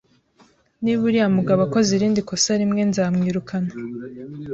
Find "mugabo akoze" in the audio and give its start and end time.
1.37-1.89